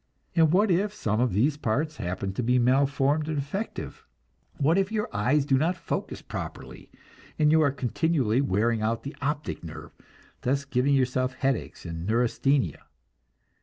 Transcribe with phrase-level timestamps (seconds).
[0.35, 4.03] And what if some of these parts happen to be malformed or defective?
[4.57, 6.89] What if your eyes do not focus properly,
[7.37, 9.91] and you are continually wearing out the optic nerve,
[10.41, 12.81] thus giving yourself headaches and neurasthenia?